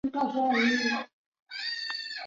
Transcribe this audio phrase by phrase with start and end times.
[0.03, 1.07] 后由通恩接任。